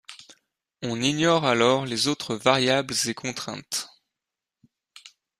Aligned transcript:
On 0.81 0.99
ignore 0.99 1.45
alors 1.45 1.85
les 1.85 2.07
autres 2.07 2.35
variables 2.35 2.95
et 3.05 3.13
contraintes. 3.13 3.87